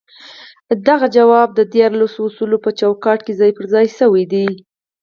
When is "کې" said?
3.25-3.33